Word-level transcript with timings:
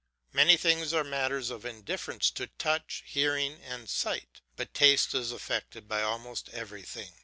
Many 0.33 0.57
things 0.57 0.93
are 0.95 1.03
matters 1.03 1.51
of 1.51 1.63
indifference 1.63 2.31
to 2.31 2.47
touch, 2.57 3.03
hearing, 3.05 3.61
and 3.61 3.87
sight; 3.87 4.41
but 4.55 4.73
taste 4.73 5.13
is 5.13 5.31
affected 5.31 5.87
by 5.87 6.01
almost 6.01 6.49
everything. 6.49 7.13